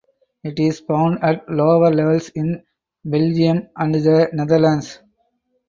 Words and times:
It 0.43 0.57
is 0.59 0.79
found 0.79 1.23
at 1.23 1.47
lower 1.47 1.91
levels 1.93 2.29
in 2.29 2.63
Belgium 3.05 3.69
and 3.77 3.93
the 3.93 4.31
Netherlands. 4.33 4.97